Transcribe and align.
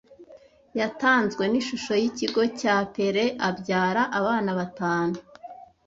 yatanzwe 0.79 1.43
n'Ishusho 1.51 1.93
y'Ikigo 2.01 2.41
cya 2.59 2.75
Peele' 2.93 3.27
abyara 3.49 4.01
abana 4.19 4.49
batanu 4.59 5.17